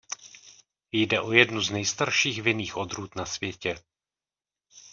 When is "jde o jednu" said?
0.91-1.61